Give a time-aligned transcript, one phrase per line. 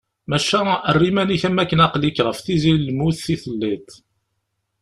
[0.29, 0.59] Maca,
[0.89, 3.87] err iman-ik am akken aqli-k ɣef tizi lmut i telliḍ.